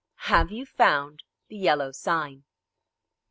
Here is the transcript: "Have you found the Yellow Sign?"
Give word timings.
"Have 0.31 0.51
you 0.51 0.65
found 0.65 1.21
the 1.47 1.55
Yellow 1.57 1.91
Sign?" 1.91 2.45